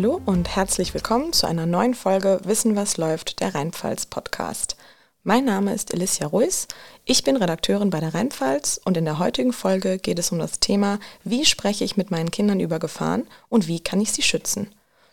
Hallo 0.00 0.20
und 0.26 0.54
herzlich 0.54 0.94
willkommen 0.94 1.32
zu 1.32 1.48
einer 1.48 1.66
neuen 1.66 1.92
Folge 1.92 2.38
Wissen, 2.44 2.76
was 2.76 2.98
läuft, 2.98 3.40
der 3.40 3.56
Rheinpfalz 3.56 4.06
Podcast. 4.06 4.76
Mein 5.24 5.44
Name 5.44 5.74
ist 5.74 5.92
Alicia 5.92 6.28
Ruiz, 6.28 6.68
ich 7.04 7.24
bin 7.24 7.34
Redakteurin 7.34 7.90
bei 7.90 7.98
der 7.98 8.14
Rheinpfalz 8.14 8.80
und 8.84 8.96
in 8.96 9.04
der 9.04 9.18
heutigen 9.18 9.52
Folge 9.52 9.98
geht 9.98 10.20
es 10.20 10.30
um 10.30 10.38
das 10.38 10.60
Thema, 10.60 11.00
wie 11.24 11.44
spreche 11.44 11.82
ich 11.82 11.96
mit 11.96 12.12
meinen 12.12 12.30
Kindern 12.30 12.60
über 12.60 12.78
Gefahren 12.78 13.26
und 13.48 13.66
wie 13.66 13.80
kann 13.80 14.00
ich 14.00 14.12
sie 14.12 14.22
schützen. 14.22 14.72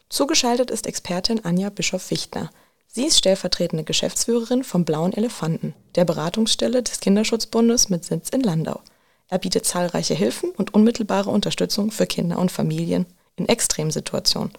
Zugeschaltet 0.09 0.69
ist 0.69 0.85
Expertin 0.85 1.43
Anja 1.43 1.71
Bischof-Wichtner. 1.71 2.51
Sie 2.85 3.07
ist 3.07 3.17
stellvertretende 3.17 3.85
Geschäftsführerin 3.85 4.63
vom 4.63 4.85
Blauen 4.85 5.13
Elefanten, 5.13 5.73
der 5.95 6.05
Beratungsstelle 6.05 6.83
des 6.83 6.99
Kinderschutzbundes 6.99 7.89
mit 7.89 8.05
Sitz 8.05 8.29
in 8.29 8.41
Landau. 8.41 8.81
Er 9.29 9.39
bietet 9.39 9.65
zahlreiche 9.65 10.13
Hilfen 10.13 10.51
und 10.51 10.75
unmittelbare 10.75 11.31
Unterstützung 11.31 11.89
für 11.89 12.05
Kinder 12.05 12.37
und 12.37 12.51
Familien 12.51 13.07
in 13.35 13.49
Extremsituationen. 13.49 14.51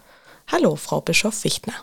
Hallo, 0.53 0.77
Frau 0.77 1.01
Bischof-Wichtner. 1.01 1.75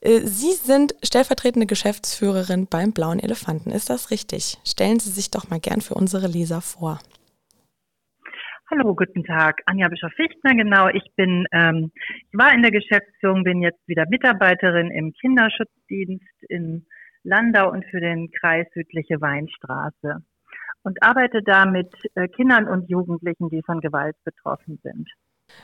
Äh, 0.00 0.20
Sie 0.20 0.52
sind 0.52 0.94
stellvertretende 1.04 1.66
Geschäftsführerin 1.66 2.66
beim 2.66 2.92
Blauen 2.92 3.20
Elefanten. 3.20 3.70
Ist 3.70 3.90
das 3.90 4.10
richtig? 4.10 4.56
Stellen 4.64 4.98
Sie 5.00 5.10
sich 5.10 5.30
doch 5.30 5.50
mal 5.50 5.60
gern 5.60 5.82
für 5.82 5.94
unsere 5.94 6.26
Leser 6.26 6.62
vor. 6.62 6.98
Hallo, 8.70 8.96
guten 8.96 9.22
Tag. 9.22 9.60
Anja 9.66 9.88
Bischof-Fichtner, 9.88 10.54
genau. 10.54 10.88
Ich 10.88 11.04
bin, 11.14 11.46
ähm, 11.52 11.92
ich 11.94 12.38
war 12.38 12.52
in 12.52 12.62
der 12.62 12.72
Geschäftsführung, 12.72 13.44
bin 13.44 13.62
jetzt 13.62 13.86
wieder 13.86 14.06
Mitarbeiterin 14.08 14.90
im 14.90 15.12
Kinderschutzdienst 15.12 16.42
in 16.48 16.86
Landau 17.22 17.70
und 17.70 17.84
für 17.84 18.00
den 18.00 18.30
Kreis 18.32 18.66
Südliche 18.74 19.20
Weinstraße 19.20 20.24
und 20.82 21.02
arbeite 21.02 21.42
da 21.44 21.66
mit 21.66 21.92
äh, 22.14 22.28
Kindern 22.28 22.66
und 22.66 22.88
Jugendlichen, 22.88 23.50
die 23.50 23.62
von 23.64 23.80
Gewalt 23.80 24.16
betroffen 24.24 24.78
sind. 24.82 25.08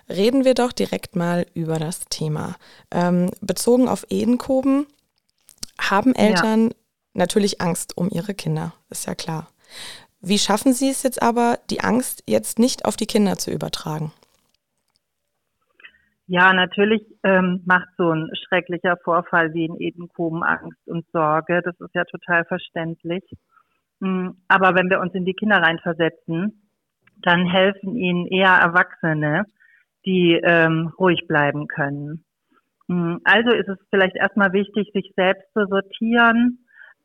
Reden 0.08 0.44
wir 0.44 0.55
doch 0.55 0.72
direkt 0.72 1.16
mal 1.16 1.47
über 1.55 1.78
das 1.78 2.06
Thema. 2.06 2.56
Ähm, 2.91 3.30
bezogen 3.41 3.89
auf 3.89 4.06
Edenkoben 4.11 4.86
haben 5.80 6.14
Eltern 6.14 6.69
ja. 6.69 6.74
natürlich 7.14 7.61
Angst 7.61 7.97
um 7.97 8.08
ihre 8.11 8.34
Kinder, 8.34 8.72
ist 8.91 9.06
ja 9.06 9.14
klar. 9.14 9.48
Wie 10.20 10.39
schaffen 10.39 10.72
Sie 10.72 10.89
es 10.89 11.02
jetzt 11.02 11.20
aber, 11.20 11.58
die 11.70 11.80
Angst 11.80 12.22
jetzt 12.27 12.58
nicht 12.58 12.84
auf 12.84 12.97
die 12.97 13.06
Kinder 13.06 13.39
zu 13.39 13.50
übertragen? 13.50 14.12
Ja, 16.28 16.52
natürlich 16.52 17.02
ähm, 17.24 17.62
macht 17.67 17.89
so 17.98 18.11
ein 18.11 18.30
schrecklicher 18.46 18.96
Vorfall 19.02 19.52
wie 19.52 19.67
in 19.67 19.80
Edenkoben 19.80 20.42
Angst 20.42 20.78
und 20.86 21.05
Sorge. 21.12 21.61
Das 21.62 21.78
ist 21.80 21.94
ja 21.94 22.05
total 22.05 22.44
verständlich. 22.44 23.24
Hm, 24.00 24.36
aber 24.48 24.74
wenn 24.74 24.89
wir 24.89 25.00
uns 25.00 25.14
in 25.14 25.24
die 25.24 25.34
Kinder 25.34 25.58
reinversetzen, 25.58 26.62
dann 27.17 27.46
helfen 27.46 27.96
ihnen 27.96 28.27
eher 28.27 28.55
Erwachsene, 28.55 29.44
die 30.05 30.41
ähm, 30.42 30.92
ruhig 30.98 31.27
bleiben 31.28 31.69
können. 31.69 32.25
Mm, 32.89 33.17
also 33.25 33.50
ist 33.53 33.69
es 33.69 33.78
vielleicht 33.91 34.17
erstmal 34.17 34.53
wichtig, 34.53 34.91
sich 34.92 35.12
selbst 35.17 35.47
zu 35.53 35.67
sortieren, 35.67 36.58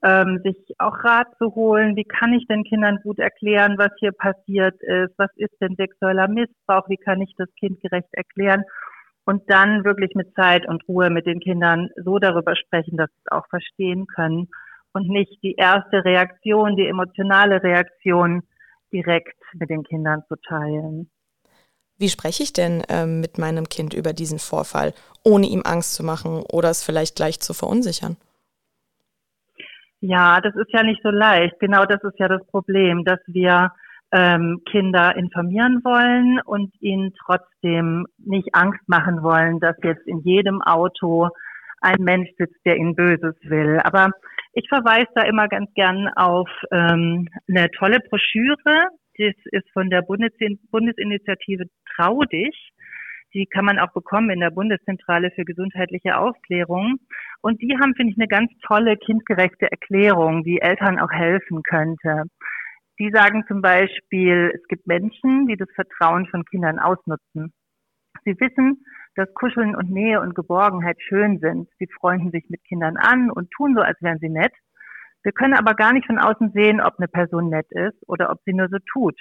ähm, 0.04 0.42
sich 0.44 0.58
auch 0.80 1.04
Rat 1.04 1.28
zu 1.38 1.56
holen. 1.56 1.96
Wie 1.96 2.04
kann 2.04 2.34
ich 2.34 2.46
den 2.48 2.64
Kindern 2.64 3.00
gut 3.04 3.20
erklären, 3.20 3.78
was 3.78 3.92
hier 4.00 4.12
passiert 4.12 4.82
ist? 4.82 5.14
Was 5.18 5.32
ist 5.36 5.54
denn 5.62 5.76
sexueller 5.76 6.28
Missbrauch? 6.28 6.88
Wie 6.90 6.98
kann 6.98 7.22
ich 7.22 7.34
das 7.38 7.50
kindgerecht 7.60 8.10
erklären? 8.12 8.64
Und 9.26 9.44
dann 9.50 9.84
wirklich 9.84 10.16
mit 10.16 10.34
Zeit 10.36 10.68
und 10.68 10.88
Ruhe 10.88 11.10
mit 11.10 11.26
den 11.26 11.40
Kindern 11.40 11.90
so 11.98 12.18
darüber 12.18 12.56
sprechen, 12.56 12.98
dass 12.98 13.10
sie 13.10 13.22
es 13.26 13.32
auch 13.32 13.48
verstehen 13.48 14.08
können 14.08 14.48
und 14.94 15.10
nicht 15.10 15.44
die 15.44 15.56
erste 15.56 16.06
Reaktion, 16.06 16.76
die 16.76 16.88
emotionale 16.88 17.62
Reaktion 17.62 18.44
direkt 18.94 19.38
mit 19.54 19.70
den 19.70 19.84
Kindern 19.84 20.24
zu 20.28 20.36
teilen. 20.38 21.10
Wie 21.98 22.10
spreche 22.10 22.44
ich 22.44 22.54
denn 22.54 22.84
ähm, 22.90 23.22
mit 23.22 23.38
meinem 23.38 23.70
Kind 23.70 23.94
über 23.94 24.14
diesen 24.14 24.40
Vorfall, 24.40 24.94
ohne 25.24 25.48
ihm 25.48 25.64
Angst 25.66 25.96
zu 25.96 26.04
machen 26.04 26.44
oder 26.52 26.70
es 26.70 26.84
vielleicht 26.84 27.16
gleich 27.16 27.40
zu 27.40 27.54
verunsichern? 27.54 28.18
Ja, 30.00 30.40
das 30.42 30.56
ist 30.56 30.72
ja 30.72 30.84
nicht 30.84 31.02
so 31.02 31.10
leicht. 31.10 31.60
Genau 31.60 31.86
das 31.86 32.04
ist 32.04 32.20
ja 32.20 32.28
das 32.28 32.46
Problem, 32.48 33.04
dass 33.04 33.20
wir 33.26 33.72
ähm, 34.12 34.62
Kinder 34.70 35.16
informieren 35.16 35.82
wollen 35.84 36.40
und 36.46 36.72
ihnen 36.82 37.14
trotzdem 37.26 38.06
nicht 38.18 38.54
Angst 38.54 38.88
machen 38.88 39.24
wollen, 39.24 39.60
dass 39.60 39.76
jetzt 39.84 40.06
in 40.08 40.20
jedem 40.20 40.62
Auto 40.62 41.30
ein 41.82 42.04
Mensch 42.04 42.30
sitzt, 42.38 42.64
der 42.66 42.78
ihnen 42.78 42.96
Böses 42.96 43.36
will. 43.42 43.80
Aber 43.84 44.12
ich 44.54 44.68
verweise 44.70 45.08
da 45.16 45.24
immer 45.24 45.48
ganz 45.48 45.72
gern 45.74 46.10
auf 46.16 46.50
ähm, 46.72 47.28
eine 47.48 47.70
tolle 47.72 48.00
Broschüre, 48.00 48.88
das 49.18 49.36
ist 49.52 49.70
von 49.74 49.90
der 49.90 50.02
Bundesinitiative 50.02 51.66
Trau 51.96 52.22
dich. 52.24 52.72
Die 53.34 53.46
kann 53.46 53.66
man 53.66 53.80
auch 53.80 53.92
bekommen 53.92 54.30
in 54.30 54.40
der 54.40 54.52
Bundeszentrale 54.52 55.32
für 55.32 55.44
gesundheitliche 55.44 56.18
Aufklärung. 56.18 56.98
Und 57.42 57.62
die 57.62 57.78
haben, 57.80 57.94
finde 57.96 58.14
ich, 58.14 58.18
eine 58.18 58.28
ganz 58.28 58.52
tolle 58.66 58.98
kindgerechte 58.98 59.70
Erklärung, 59.70 60.44
die 60.44 60.62
Eltern 60.62 61.00
auch 61.00 61.12
helfen 61.12 61.62
könnte. 61.64 62.24
Die 63.00 63.12
sagen 63.12 63.44
zum 63.48 63.62
Beispiel, 63.62 64.52
es 64.56 64.68
gibt 64.68 64.88
Menschen, 64.88 65.48
die 65.48 65.58
das 65.58 65.70
Vertrauen 65.76 66.26
von 66.28 66.46
Kindern 66.46 66.80
ausnutzen. 66.80 67.54
Sie 68.24 68.40
wissen, 68.40 68.84
dass 69.16 69.34
Kuscheln 69.34 69.76
und 69.76 69.92
Nähe 69.92 70.22
und 70.22 70.36
Geborgenheit 70.36 71.00
schön 71.02 71.40
sind. 71.40 71.70
Sie 71.80 71.88
freunden 71.88 72.32
sich 72.32 72.46
mit 72.50 72.64
Kindern 72.64 72.98
an 72.98 73.30
und 73.30 73.52
tun 73.52 73.76
so, 73.76 73.82
als 73.82 74.02
wären 74.02 74.20
sie 74.20 74.30
nett. 74.30 74.54
Wir 75.24 75.32
können 75.32 75.54
aber 75.54 75.74
gar 75.74 75.94
nicht 75.94 76.08
von 76.08 76.20
außen 76.20 76.52
sehen, 76.52 76.82
ob 76.82 76.98
eine 76.98 77.08
Person 77.08 77.50
nett 77.50 77.72
ist 77.72 77.98
oder 78.08 78.30
ob 78.32 78.40
sie 78.46 78.54
nur 78.54 78.70
so 78.70 78.78
tut. 78.92 79.20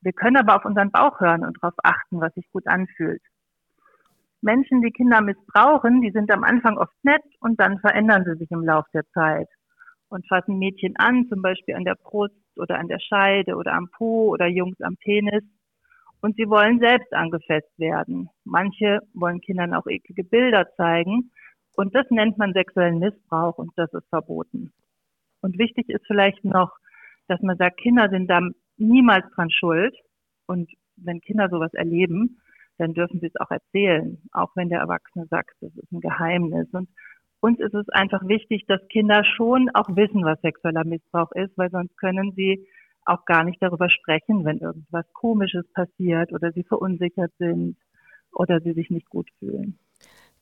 Wir 0.00 0.12
können 0.12 0.36
aber 0.36 0.56
auf 0.56 0.64
unseren 0.64 0.90
Bauch 0.90 1.20
hören 1.20 1.44
und 1.44 1.58
darauf 1.60 1.74
achten, 1.82 2.20
was 2.20 2.32
sich 2.34 2.48
gut 2.52 2.66
anfühlt. 2.66 3.22
Menschen, 4.40 4.82
die 4.82 4.92
Kinder 4.92 5.20
missbrauchen, 5.20 6.00
die 6.00 6.12
sind 6.12 6.30
am 6.30 6.44
Anfang 6.44 6.78
oft 6.78 6.94
nett 7.02 7.22
und 7.40 7.58
dann 7.60 7.80
verändern 7.80 8.24
sie 8.24 8.38
sich 8.38 8.50
im 8.52 8.64
Laufe 8.64 8.88
der 8.94 9.04
Zeit 9.12 9.48
und 10.08 10.26
fassen 10.28 10.58
Mädchen 10.58 10.94
an, 10.96 11.26
zum 11.28 11.42
Beispiel 11.42 11.74
an 11.74 11.84
der 11.84 11.96
Brust 11.96 12.34
oder 12.56 12.78
an 12.78 12.88
der 12.88 13.00
Scheide 13.00 13.56
oder 13.56 13.72
am 13.74 13.88
Po 13.90 14.28
oder 14.28 14.46
Jungs 14.46 14.80
am 14.80 14.96
Penis. 14.96 15.42
Und 16.20 16.36
sie 16.36 16.48
wollen 16.48 16.80
selbst 16.80 17.12
angefasst 17.12 17.78
werden. 17.78 18.28
Manche 18.44 19.00
wollen 19.14 19.40
Kindern 19.40 19.74
auch 19.74 19.86
eklige 19.86 20.24
Bilder 20.24 20.66
zeigen. 20.76 21.30
Und 21.76 21.94
das 21.94 22.06
nennt 22.10 22.38
man 22.38 22.52
sexuellen 22.54 22.98
Missbrauch 22.98 23.56
und 23.58 23.70
das 23.76 23.92
ist 23.92 24.08
verboten. 24.08 24.72
Und 25.40 25.58
wichtig 25.58 25.88
ist 25.88 26.06
vielleicht 26.06 26.44
noch, 26.44 26.76
dass 27.28 27.40
man 27.42 27.56
sagt, 27.56 27.78
Kinder 27.78 28.08
sind 28.08 28.28
da 28.28 28.40
niemals 28.76 29.24
dran 29.34 29.50
schuld. 29.50 29.94
Und 30.46 30.70
wenn 30.96 31.20
Kinder 31.20 31.48
sowas 31.48 31.72
erleben, 31.74 32.40
dann 32.78 32.94
dürfen 32.94 33.20
sie 33.20 33.26
es 33.26 33.36
auch 33.36 33.50
erzählen, 33.50 34.18
auch 34.32 34.54
wenn 34.54 34.68
der 34.68 34.80
Erwachsene 34.80 35.26
sagt, 35.26 35.50
das 35.60 35.74
ist 35.76 35.92
ein 35.92 36.00
Geheimnis. 36.00 36.68
Und 36.72 36.88
uns 37.40 37.58
ist 37.60 37.74
es 37.74 37.88
einfach 37.90 38.26
wichtig, 38.26 38.66
dass 38.66 38.80
Kinder 38.88 39.24
schon 39.24 39.68
auch 39.74 39.88
wissen, 39.94 40.24
was 40.24 40.40
sexueller 40.40 40.84
Missbrauch 40.84 41.30
ist, 41.32 41.56
weil 41.56 41.70
sonst 41.70 41.96
können 41.98 42.32
sie 42.34 42.66
auch 43.04 43.24
gar 43.24 43.44
nicht 43.44 43.62
darüber 43.62 43.88
sprechen, 43.90 44.44
wenn 44.44 44.58
irgendwas 44.58 45.06
Komisches 45.12 45.70
passiert 45.72 46.32
oder 46.32 46.52
sie 46.52 46.64
verunsichert 46.64 47.32
sind 47.38 47.76
oder 48.32 48.60
sie 48.60 48.72
sich 48.72 48.90
nicht 48.90 49.08
gut 49.08 49.28
fühlen. 49.38 49.78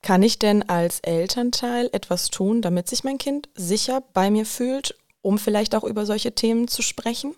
Kann 0.07 0.23
ich 0.23 0.39
denn 0.39 0.63
als 0.69 1.01
Elternteil 1.01 1.91
etwas 1.93 2.31
tun, 2.31 2.63
damit 2.63 2.87
sich 2.87 3.03
mein 3.03 3.19
Kind 3.19 3.49
sicher 3.55 4.03
bei 4.15 4.31
mir 4.31 4.45
fühlt, 4.45 4.95
um 5.21 5.37
vielleicht 5.37 5.75
auch 5.75 5.83
über 5.83 6.07
solche 6.07 6.33
Themen 6.33 6.69
zu 6.69 6.83
sprechen? 6.83 7.35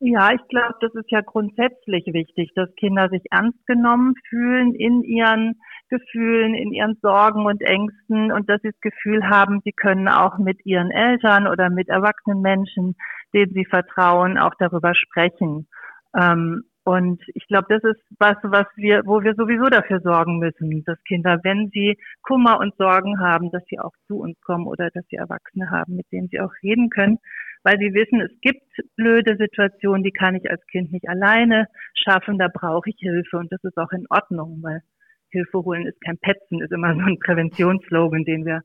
Ja, 0.00 0.34
ich 0.34 0.48
glaube, 0.50 0.74
das 0.82 0.94
ist 0.94 1.10
ja 1.10 1.22
grundsätzlich 1.22 2.04
wichtig, 2.08 2.50
dass 2.56 2.68
Kinder 2.76 3.08
sich 3.08 3.22
ernst 3.30 3.66
genommen 3.66 4.12
fühlen 4.28 4.74
in 4.74 5.02
ihren 5.02 5.58
Gefühlen, 5.88 6.52
in 6.52 6.72
ihren 6.72 6.98
Sorgen 7.00 7.46
und 7.46 7.62
Ängsten 7.62 8.30
und 8.30 8.50
dass 8.50 8.60
sie 8.60 8.72
das 8.72 8.80
Gefühl 8.82 9.30
haben, 9.30 9.62
sie 9.64 9.72
können 9.72 10.08
auch 10.08 10.36
mit 10.36 10.66
ihren 10.66 10.90
Eltern 10.90 11.46
oder 11.46 11.70
mit 11.70 11.88
erwachsenen 11.88 12.42
Menschen, 12.42 12.96
denen 13.32 13.54
sie 13.54 13.64
vertrauen, 13.64 14.36
auch 14.36 14.54
darüber 14.58 14.94
sprechen. 14.94 15.68
Ähm, 16.14 16.64
und 16.84 17.22
ich 17.34 17.46
glaube, 17.46 17.66
das 17.68 17.84
ist 17.84 18.00
was, 18.18 18.36
was 18.42 18.66
wir, 18.76 19.02
wo 19.04 19.22
wir 19.22 19.34
sowieso 19.34 19.66
dafür 19.66 20.00
sorgen 20.00 20.38
müssen, 20.38 20.82
dass 20.84 21.02
Kinder, 21.04 21.38
wenn 21.42 21.70
sie 21.72 21.98
Kummer 22.22 22.58
und 22.58 22.74
Sorgen 22.76 23.20
haben, 23.20 23.50
dass 23.50 23.62
sie 23.66 23.78
auch 23.78 23.92
zu 24.06 24.20
uns 24.20 24.40
kommen 24.40 24.66
oder 24.66 24.90
dass 24.90 25.04
sie 25.10 25.16
Erwachsene 25.16 25.70
haben, 25.70 25.96
mit 25.96 26.10
denen 26.10 26.28
sie 26.28 26.40
auch 26.40 26.52
reden 26.62 26.88
können, 26.88 27.18
weil 27.62 27.78
sie 27.78 27.92
wissen, 27.92 28.22
es 28.22 28.32
gibt 28.40 28.64
blöde 28.96 29.36
Situationen, 29.36 30.02
die 30.02 30.12
kann 30.12 30.34
ich 30.34 30.50
als 30.50 30.64
Kind 30.68 30.90
nicht 30.92 31.08
alleine 31.08 31.66
schaffen, 31.94 32.38
da 32.38 32.48
brauche 32.48 32.88
ich 32.88 32.96
Hilfe 32.98 33.36
und 33.36 33.52
das 33.52 33.62
ist 33.62 33.76
auch 33.76 33.92
in 33.92 34.06
Ordnung, 34.08 34.60
weil 34.62 34.80
Hilfe 35.28 35.58
holen 35.58 35.86
ist 35.86 36.00
kein 36.00 36.18
Petzen, 36.18 36.62
ist 36.62 36.72
immer 36.72 36.94
so 36.94 37.00
ein 37.00 37.18
Präventionsslogan, 37.18 38.24
den 38.24 38.46
wir 38.46 38.62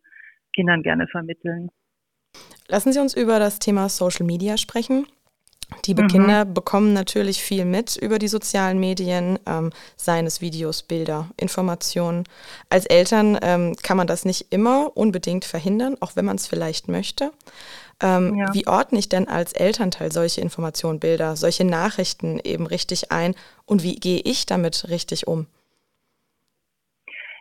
Kindern 0.54 0.84
gerne 0.84 1.08
vermitteln. 1.08 1.70
Lassen 2.68 2.94
Sie 2.94 3.00
uns 3.00 3.16
über 3.16 3.40
das 3.40 3.60
Thema 3.60 3.90
Social 3.90 4.26
Media 4.26 4.58
sprechen. 4.58 5.06
Die 5.86 5.94
mhm. 5.94 6.08
Kinder 6.08 6.46
bekommen 6.46 6.94
natürlich 6.94 7.42
viel 7.42 7.66
mit 7.66 7.96
über 7.96 8.20
die 8.20 8.28
sozialen 8.28 8.80
Medien, 8.80 9.40
ähm, 9.46 9.72
seien 9.98 10.26
es 10.26 10.42
Videos, 10.42 10.84
Bilder, 10.84 11.30
Informationen. 11.38 12.24
Als 12.70 12.86
Eltern 12.86 13.38
ähm, 13.42 13.76
kann 13.82 13.98
man 13.98 14.08
das 14.08 14.26
nicht 14.26 14.48
immer 14.52 14.96
unbedingt 14.96 15.46
verhindern, 15.46 15.98
auch 16.00 16.16
wenn 16.16 16.26
man 16.26 16.38
es 16.38 16.48
vielleicht 16.48 16.88
möchte. 16.88 17.32
Ähm, 18.02 18.36
ja. 18.36 18.54
Wie 18.54 18.68
ordne 18.68 19.00
ich 19.00 19.10
denn 19.10 19.28
als 19.28 19.54
Elternteil 19.54 20.12
solche 20.12 20.42
Informationen, 20.42 21.00
Bilder, 21.00 21.36
solche 21.36 21.64
Nachrichten 21.64 22.40
eben 22.44 22.68
richtig 22.68 23.12
ein 23.12 23.36
und 23.66 23.84
wie 23.84 23.96
gehe 23.96 24.20
ich 24.20 24.46
damit 24.46 24.90
richtig 24.90 25.28
um? 25.28 25.48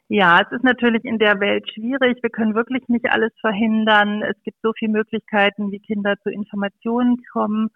Ja, 0.08 0.40
es 0.42 0.52
ist 0.52 0.64
natürlich 0.64 1.04
in 1.04 1.18
der 1.18 1.40
Welt 1.40 1.66
schwierig. 1.72 2.22
Wir 2.22 2.28
können 2.30 2.54
wirklich 2.54 2.86
nicht 2.88 3.10
alles 3.10 3.32
verhindern. 3.40 4.22
Es 4.22 4.36
gibt 4.42 4.58
so 4.62 4.72
viele 4.78 4.92
Möglichkeiten, 4.92 5.72
wie 5.72 5.80
Kinder 5.80 6.16
zu 6.22 6.28
Informationen 6.30 7.16
kommen. 7.32 7.70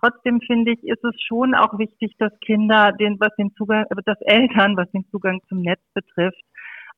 Trotzdem 0.00 0.40
finde 0.40 0.72
ich, 0.72 0.84
ist 0.84 1.02
es 1.04 1.20
schon 1.26 1.54
auch 1.56 1.78
wichtig, 1.78 2.14
dass 2.18 2.32
Kinder, 2.40 2.92
den, 2.92 3.18
was 3.18 3.34
den 3.36 3.52
Zugang, 3.56 3.84
dass 4.04 4.20
Eltern, 4.20 4.76
was 4.76 4.90
den 4.92 5.04
Zugang 5.10 5.40
zum 5.48 5.60
Netz 5.62 5.80
betrifft, 5.92 6.42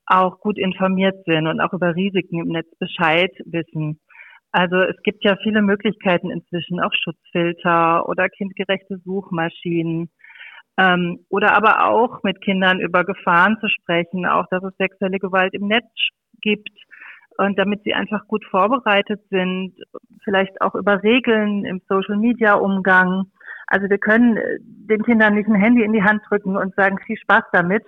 auch 0.07 0.39
gut 0.41 0.59
informiert 0.59 1.25
sind 1.25 1.47
und 1.47 1.61
auch 1.61 1.73
über 1.73 1.97
Risiken 1.97 2.41
im 2.41 2.49
Netz 2.49 2.69
Bescheid 2.79 3.33
wissen. 3.47 3.99
Also 4.53 4.77
es 4.77 4.97
gibt 5.03 5.25
ja 5.25 5.37
viele 5.43 5.63
Möglichkeiten 5.63 6.31
inzwischen, 6.31 6.81
auch 6.81 6.93
Schutzfilter 6.93 8.07
oder 8.09 8.29
kindgerechte 8.29 8.99
Suchmaschinen. 8.99 10.11
Ähm, 10.77 11.25
oder 11.29 11.57
aber 11.57 11.89
auch 11.89 12.23
mit 12.23 12.41
Kindern 12.41 12.81
über 12.81 13.05
Gefahren 13.05 13.59
zu 13.61 13.69
sprechen, 13.69 14.27
auch 14.27 14.47
dass 14.51 14.63
es 14.65 14.77
sexuelle 14.77 15.19
Gewalt 15.19 15.55
im 15.55 15.69
Netz 15.69 15.87
gibt 16.41 16.71
und 17.37 17.59
damit 17.59 17.83
sie 17.85 17.95
einfach 17.95 18.27
gut 18.27 18.45
vorbereitet 18.45 19.21
sind, 19.31 19.75
vielleicht 20.23 20.61
auch 20.61 20.75
über 20.75 21.03
Regeln 21.03 21.65
im 21.65 21.81
Social-Media-Umgang. 21.89 23.25
Also 23.67 23.89
wir 23.89 23.99
können 23.99 24.37
äh, 24.37 24.59
den 24.61 25.03
Kindern 25.03 25.35
nicht 25.35 25.49
ein 25.49 25.55
Handy 25.55 25.83
in 25.83 25.93
die 25.93 26.03
Hand 26.03 26.23
drücken 26.29 26.57
und 26.57 26.75
sagen, 26.75 26.99
viel 27.07 27.17
Spaß 27.17 27.45
damit. 27.53 27.85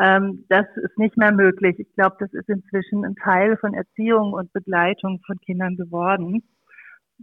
Ähm, 0.00 0.44
das 0.48 0.66
ist 0.76 0.98
nicht 0.98 1.16
mehr 1.16 1.32
möglich. 1.32 1.76
Ich 1.78 1.92
glaube, 1.94 2.16
das 2.18 2.32
ist 2.32 2.48
inzwischen 2.48 3.04
ein 3.04 3.16
Teil 3.16 3.56
von 3.58 3.74
Erziehung 3.74 4.32
und 4.32 4.52
Begleitung 4.52 5.20
von 5.26 5.38
Kindern 5.40 5.76
geworden. 5.76 6.42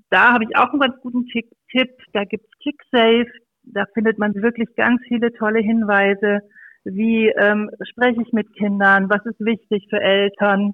Da 0.10 0.34
habe 0.34 0.44
ich 0.44 0.56
auch 0.56 0.70
einen 0.70 0.80
ganz 0.80 1.02
guten 1.02 1.26
Tipp. 1.26 1.90
Da 2.14 2.24
gibt's 2.24 2.52
ClickSafe, 2.62 3.32
da 3.74 3.86
findet 3.94 4.18
man 4.18 4.34
wirklich 4.36 4.70
ganz 4.76 5.02
viele 5.08 5.32
tolle 5.34 5.60
Hinweise, 5.60 6.42
wie 6.84 7.28
ähm, 7.30 7.70
spreche 7.82 8.22
ich 8.22 8.32
mit 8.34 8.54
Kindern, 8.56 9.10
was 9.10 9.26
ist 9.26 9.40
wichtig 9.40 9.88
für 9.90 10.00
Eltern. 10.00 10.74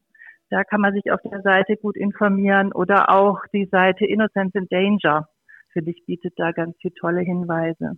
Da 0.49 0.63
kann 0.63 0.81
man 0.81 0.93
sich 0.93 1.11
auf 1.11 1.19
der 1.23 1.41
Seite 1.41 1.77
gut 1.77 1.97
informieren 1.97 2.71
oder 2.71 3.09
auch 3.09 3.39
die 3.53 3.65
Seite 3.71 4.05
Innocence 4.05 4.53
in 4.53 4.67
Danger, 4.69 5.27
für 5.71 5.81
dich 5.81 6.03
bietet 6.05 6.33
da 6.37 6.51
ganz 6.51 6.75
viele 6.79 6.93
tolle 6.93 7.21
Hinweise. 7.21 7.97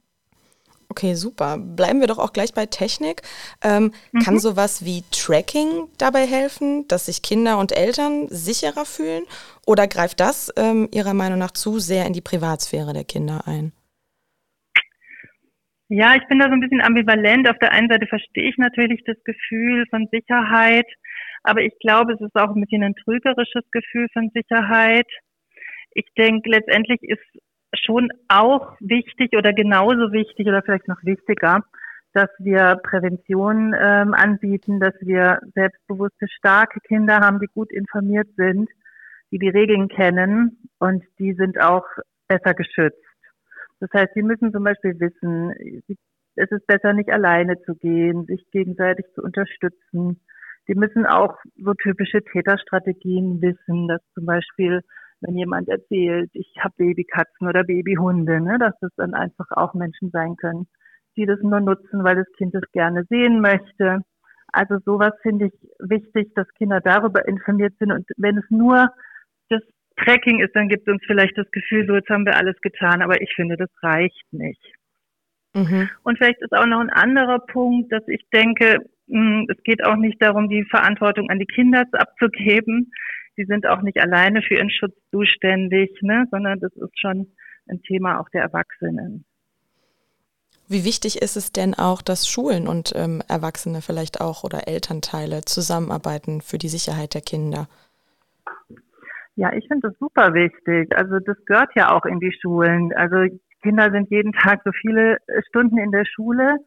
Okay, 0.87 1.15
super. 1.15 1.57
Bleiben 1.57 1.99
wir 1.99 2.07
doch 2.07 2.19
auch 2.19 2.31
gleich 2.31 2.53
bei 2.53 2.67
Technik. 2.67 3.23
Ähm, 3.61 3.91
mhm. 4.11 4.19
Kann 4.19 4.39
sowas 4.39 4.85
wie 4.85 5.03
Tracking 5.11 5.89
dabei 5.97 6.25
helfen, 6.25 6.87
dass 6.87 7.07
sich 7.07 7.21
Kinder 7.21 7.57
und 7.57 7.75
Eltern 7.75 8.27
sicherer 8.29 8.85
fühlen? 8.85 9.23
Oder 9.65 9.87
greift 9.87 10.19
das 10.19 10.53
ähm, 10.55 10.87
Ihrer 10.93 11.13
Meinung 11.13 11.39
nach 11.39 11.51
zu 11.51 11.79
sehr 11.79 12.05
in 12.05 12.13
die 12.13 12.21
Privatsphäre 12.21 12.93
der 12.93 13.03
Kinder 13.03 13.41
ein? 13.45 13.73
Ja, 15.87 16.15
ich 16.15 16.27
bin 16.27 16.39
da 16.39 16.45
so 16.45 16.53
ein 16.53 16.61
bisschen 16.61 16.81
ambivalent. 16.81 17.47
Auf 17.49 17.59
der 17.59 17.71
einen 17.71 17.89
Seite 17.89 18.07
verstehe 18.07 18.49
ich 18.49 18.57
natürlich 18.57 19.03
das 19.05 19.17
Gefühl 19.23 19.85
von 19.89 20.07
Sicherheit, 20.11 20.87
aber 21.43 21.61
ich 21.61 21.77
glaube, 21.79 22.13
es 22.13 22.21
ist 22.21 22.35
auch 22.35 22.55
ein 22.55 22.61
bisschen 22.61 22.83
ein 22.83 22.95
trügerisches 22.95 23.63
Gefühl 23.71 24.07
von 24.13 24.31
Sicherheit. 24.33 25.07
Ich 25.91 26.07
denke, 26.17 26.49
letztendlich 26.49 27.03
ist 27.03 27.23
schon 27.75 28.09
auch 28.29 28.75
wichtig 28.79 29.37
oder 29.37 29.53
genauso 29.53 30.11
wichtig 30.11 30.47
oder 30.47 30.63
vielleicht 30.63 30.87
noch 30.87 31.03
wichtiger, 31.03 31.63
dass 32.13 32.29
wir 32.39 32.79
Prävention 32.81 33.75
ähm, 33.79 34.13
anbieten, 34.15 34.79
dass 34.79 34.95
wir 35.01 35.39
selbstbewusste, 35.53 36.27
starke 36.29 36.79
Kinder 36.79 37.19
haben, 37.19 37.39
die 37.39 37.47
gut 37.53 37.71
informiert 37.71 38.29
sind, 38.37 38.69
die 39.31 39.37
die 39.37 39.49
Regeln 39.49 39.87
kennen 39.87 40.69
und 40.79 41.03
die 41.19 41.33
sind 41.33 41.59
auch 41.59 41.85
besser 42.27 42.55
geschützt. 42.55 42.97
Das 43.85 44.01
heißt, 44.01 44.13
sie 44.15 44.23
müssen 44.23 44.51
zum 44.51 44.63
Beispiel 44.63 44.99
wissen, 44.99 45.51
es 46.35 46.51
ist 46.51 46.65
besser, 46.67 46.93
nicht 46.93 47.11
alleine 47.11 47.61
zu 47.61 47.75
gehen, 47.75 48.25
sich 48.25 48.43
gegenseitig 48.51 49.05
zu 49.13 49.21
unterstützen. 49.21 50.21
Die 50.67 50.73
müssen 50.73 51.05
auch 51.05 51.37
so 51.55 51.73
typische 51.75 52.23
Täterstrategien 52.23 53.41
wissen, 53.41 53.87
dass 53.87 54.01
zum 54.15 54.25
Beispiel, 54.25 54.81
wenn 55.21 55.37
jemand 55.37 55.69
erzählt, 55.69 56.31
ich 56.33 56.51
habe 56.59 56.73
Babykatzen 56.77 57.47
oder 57.47 57.63
Babyhunde, 57.63 58.41
ne, 58.41 58.57
dass 58.57 58.73
das 58.81 58.91
dann 58.97 59.13
einfach 59.13 59.51
auch 59.51 59.75
Menschen 59.75 60.09
sein 60.09 60.35
können, 60.35 60.67
die 61.15 61.27
das 61.27 61.39
nur 61.41 61.61
nutzen, 61.61 62.03
weil 62.03 62.15
das 62.15 62.31
Kind 62.37 62.55
es 62.55 62.69
gerne 62.71 63.03
sehen 63.09 63.39
möchte. 63.39 64.01
Also 64.51 64.79
sowas 64.83 65.13
finde 65.21 65.47
ich 65.47 65.53
wichtig, 65.79 66.33
dass 66.33 66.47
Kinder 66.55 66.81
darüber 66.81 67.27
informiert 67.27 67.75
sind. 67.77 67.91
Und 67.91 68.07
wenn 68.17 68.37
es 68.37 68.49
nur 68.49 68.89
das 69.49 69.61
Tracking 69.97 70.41
ist, 70.41 70.55
dann 70.55 70.67
gibt 70.67 70.87
es 70.87 70.93
uns 70.93 71.03
vielleicht 71.05 71.37
das 71.37 71.49
Gefühl, 71.51 71.85
so 71.87 71.95
jetzt 71.95 72.09
haben 72.09 72.25
wir 72.25 72.35
alles 72.35 72.59
getan, 72.61 73.01
aber 73.01 73.21
ich 73.21 73.33
finde, 73.35 73.57
das 73.57 73.69
reicht 73.81 74.25
nicht. 74.31 74.61
Mhm. 75.53 75.89
Und 76.03 76.17
vielleicht 76.17 76.41
ist 76.41 76.51
auch 76.51 76.65
noch 76.65 76.81
ein 76.81 76.89
anderer 76.89 77.39
Punkt, 77.39 77.91
dass 77.91 78.05
ich 78.07 78.21
denke, 78.33 78.79
hm, 79.07 79.47
es 79.49 79.61
geht 79.63 79.83
auch 79.85 79.95
nicht 79.95 80.21
darum, 80.21 80.49
die 80.49 80.65
Verantwortung 80.65 81.29
an 81.29 81.39
die 81.39 81.45
Kinder 81.45 81.85
abzugeben. 81.93 82.91
Die 83.37 83.45
sind 83.45 83.65
auch 83.67 83.81
nicht 83.81 83.99
alleine 83.99 84.41
für 84.41 84.55
ihren 84.55 84.69
Schutz 84.69 84.95
zuständig, 85.11 85.91
ne? 86.01 86.25
sondern 86.31 86.59
das 86.59 86.73
ist 86.73 86.99
schon 86.99 87.31
ein 87.67 87.81
Thema 87.83 88.19
auch 88.19 88.29
der 88.29 88.43
Erwachsenen. 88.43 89.25
Wie 90.67 90.83
wichtig 90.83 91.21
ist 91.21 91.37
es 91.37 91.51
denn 91.51 91.75
auch, 91.75 92.01
dass 92.01 92.27
Schulen 92.27 92.67
und 92.67 92.91
ähm, 92.95 93.21
Erwachsene 93.27 93.81
vielleicht 93.81 94.19
auch 94.19 94.43
oder 94.43 94.67
Elternteile 94.67 95.41
zusammenarbeiten 95.45 96.41
für 96.41 96.57
die 96.57 96.69
Sicherheit 96.69 97.13
der 97.13 97.21
Kinder? 97.21 97.67
Ja, 99.35 99.51
ich 99.53 99.67
finde 99.67 99.89
das 99.89 99.99
super 99.99 100.33
wichtig. 100.33 100.95
Also 100.95 101.19
das 101.19 101.37
gehört 101.45 101.75
ja 101.75 101.91
auch 101.91 102.05
in 102.05 102.19
die 102.19 102.31
Schulen. 102.41 102.93
Also 102.93 103.27
Kinder 103.61 103.91
sind 103.91 104.09
jeden 104.09 104.31
Tag 104.43 104.61
so 104.63 104.71
viele 104.71 105.17
Stunden 105.49 105.77
in 105.77 105.91
der 105.91 106.05
Schule. 106.05 106.57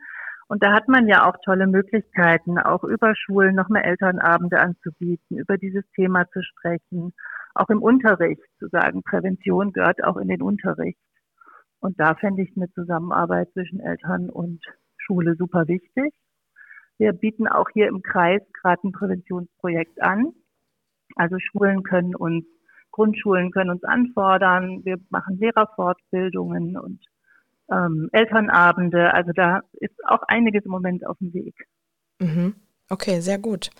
Und 0.48 0.62
da 0.62 0.72
hat 0.72 0.88
man 0.88 1.06
ja 1.06 1.28
auch 1.28 1.36
tolle 1.44 1.66
Möglichkeiten, 1.66 2.58
auch 2.58 2.82
über 2.82 3.14
Schulen 3.14 3.54
noch 3.54 3.68
mehr 3.68 3.84
Elternabende 3.84 4.58
anzubieten, 4.60 5.36
über 5.36 5.58
dieses 5.58 5.84
Thema 5.94 6.26
zu 6.30 6.42
sprechen, 6.42 7.12
auch 7.54 7.68
im 7.68 7.82
Unterricht 7.82 8.42
zu 8.58 8.68
sagen, 8.68 9.02
Prävention 9.02 9.72
gehört 9.72 10.02
auch 10.02 10.16
in 10.16 10.28
den 10.28 10.40
Unterricht. 10.40 10.98
Und 11.80 12.00
da 12.00 12.14
fände 12.14 12.42
ich 12.42 12.56
eine 12.56 12.70
Zusammenarbeit 12.72 13.52
zwischen 13.52 13.80
Eltern 13.80 14.30
und 14.30 14.64
Schule 14.96 15.36
super 15.36 15.68
wichtig. 15.68 16.14
Wir 16.96 17.12
bieten 17.12 17.46
auch 17.46 17.68
hier 17.72 17.88
im 17.88 18.02
Kreis 18.02 18.42
gerade 18.54 18.88
ein 18.88 18.92
Präventionsprojekt 18.92 20.02
an. 20.02 20.32
Also 21.14 21.36
Schulen 21.38 21.82
können 21.82 22.14
uns 22.14 22.44
Grundschulen 22.98 23.52
können 23.52 23.70
uns 23.70 23.84
anfordern. 23.84 24.84
Wir 24.84 24.98
machen 25.08 25.38
Lehrerfortbildungen 25.38 26.76
und 26.76 26.98
ähm, 27.70 28.08
Elternabende. 28.10 29.14
Also 29.14 29.30
da 29.32 29.60
ist 29.74 29.94
auch 30.08 30.22
einiges 30.26 30.64
im 30.64 30.72
Moment 30.72 31.06
auf 31.06 31.16
dem 31.18 31.32
Weg. 31.32 31.54
Mhm. 32.18 32.56
Okay, 32.90 33.20
sehr 33.20 33.38
gut. 33.38 33.70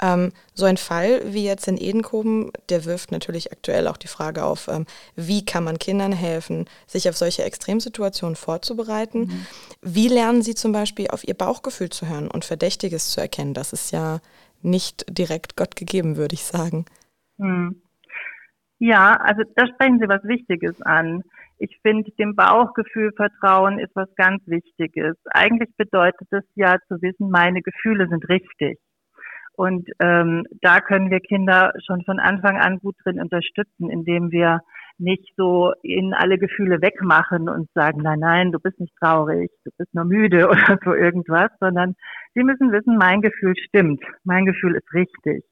Ähm, 0.00 0.30
so 0.54 0.66
ein 0.66 0.76
Fall 0.76 1.22
wie 1.24 1.44
jetzt 1.44 1.66
in 1.66 1.76
Edenkoben, 1.76 2.52
der 2.68 2.84
wirft 2.84 3.10
natürlich 3.10 3.50
aktuell 3.50 3.88
auch 3.88 3.96
die 3.96 4.08
Frage 4.08 4.44
auf, 4.44 4.68
ähm, 4.68 4.84
wie 5.16 5.44
kann 5.44 5.64
man 5.64 5.78
Kindern 5.78 6.12
helfen, 6.12 6.66
sich 6.86 7.08
auf 7.08 7.16
solche 7.16 7.42
Extremsituationen 7.42 8.36
vorzubereiten? 8.36 9.20
Mhm. 9.20 9.46
Wie 9.82 10.08
lernen 10.08 10.42
sie 10.42 10.54
zum 10.54 10.70
Beispiel 10.70 11.08
auf 11.08 11.26
ihr 11.26 11.34
Bauchgefühl 11.34 11.88
zu 11.88 12.06
hören 12.08 12.30
und 12.30 12.44
Verdächtiges 12.44 13.10
zu 13.10 13.20
erkennen? 13.20 13.54
Das 13.54 13.72
ist 13.72 13.90
ja 13.90 14.20
nicht 14.62 15.04
direkt 15.08 15.56
Gott 15.56 15.74
gegeben, 15.74 16.16
würde 16.16 16.34
ich 16.34 16.44
sagen. 16.44 16.84
Mhm. 17.38 17.82
Ja, 18.78 19.12
also 19.12 19.42
da 19.56 19.66
sprechen 19.66 19.98
Sie 19.98 20.08
was 20.08 20.22
Wichtiges 20.24 20.80
an. 20.82 21.22
Ich 21.58 21.76
finde, 21.82 22.10
dem 22.12 22.36
Bauchgefühl 22.36 23.12
Vertrauen 23.16 23.80
ist 23.80 23.94
was 23.96 24.08
ganz 24.14 24.40
Wichtiges. 24.46 25.16
Eigentlich 25.30 25.70
bedeutet 25.76 26.28
es 26.30 26.44
ja 26.54 26.76
zu 26.86 27.02
wissen, 27.02 27.30
meine 27.30 27.62
Gefühle 27.62 28.08
sind 28.08 28.28
richtig. 28.28 28.78
Und 29.56 29.88
ähm, 29.98 30.46
da 30.62 30.80
können 30.80 31.10
wir 31.10 31.18
Kinder 31.18 31.72
schon 31.84 32.04
von 32.04 32.20
Anfang 32.20 32.58
an 32.58 32.78
gut 32.78 32.94
drin 33.02 33.20
unterstützen, 33.20 33.90
indem 33.90 34.30
wir 34.30 34.60
nicht 34.98 35.32
so 35.36 35.72
in 35.82 36.14
alle 36.14 36.38
Gefühle 36.38 36.80
wegmachen 36.80 37.48
und 37.48 37.68
sagen, 37.74 38.00
nein, 38.02 38.20
nein, 38.20 38.52
du 38.52 38.60
bist 38.60 38.78
nicht 38.78 38.94
traurig, 39.00 39.50
du 39.64 39.72
bist 39.76 39.92
nur 39.94 40.04
müde 40.04 40.48
oder 40.48 40.78
so 40.84 40.94
irgendwas, 40.94 41.50
sondern 41.58 41.96
sie 42.34 42.44
müssen 42.44 42.70
wissen, 42.70 42.96
mein 42.98 43.20
Gefühl 43.20 43.54
stimmt, 43.56 44.04
mein 44.22 44.44
Gefühl 44.44 44.76
ist 44.76 44.92
richtig. 44.94 45.44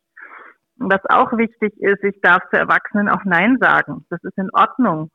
Was 0.78 1.00
auch 1.08 1.32
wichtig 1.36 1.74
ist, 1.78 2.04
ich 2.04 2.20
darf 2.20 2.42
zu 2.50 2.56
Erwachsenen 2.56 3.08
auch 3.08 3.24
Nein 3.24 3.56
sagen. 3.60 4.04
Das 4.10 4.22
ist 4.24 4.36
in 4.36 4.50
Ordnung. 4.52 5.10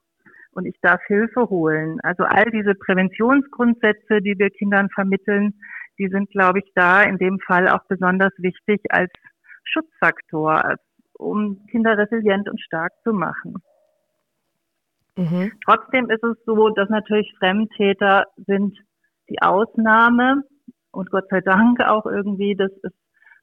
Und 0.54 0.66
ich 0.66 0.76
darf 0.82 1.02
Hilfe 1.08 1.50
holen. 1.50 2.00
Also 2.02 2.24
all 2.24 2.46
diese 2.52 2.76
Präventionsgrundsätze, 2.76 4.22
die 4.22 4.38
wir 4.38 4.50
Kindern 4.50 4.90
vermitteln, 4.90 5.54
die 5.98 6.10
sind, 6.10 6.30
glaube 6.32 6.60
ich, 6.60 6.72
da 6.76 7.04
in 7.04 7.18
dem 7.18 7.40
Fall 7.40 7.70
auch 7.70 7.86
besonders 7.88 8.34
wichtig 8.38 8.82
als 8.90 9.12
Schutzfaktor, 9.64 10.76
um 11.14 11.66
Kinder 11.70 11.98
resilient 11.98 12.50
und 12.50 12.60
stark 12.60 12.92
zu 13.04 13.14
machen. 13.14 13.62
Mhm. 15.16 15.52
Trotzdem 15.66 16.10
ist 16.10 16.24
es 16.24 16.38
so, 16.46 16.70
dass 16.70 16.90
natürlich 16.90 17.34
Fremdtäter 17.38 18.26
sind 18.48 18.78
die 19.30 19.42
Ausnahme 19.42 20.44
und 20.92 21.12
Gott 21.12 21.30
sei 21.30 21.42
Dank 21.42 21.82
auch 21.82 22.06
irgendwie, 22.06 22.56
das 22.56 22.72
ist 22.84 22.96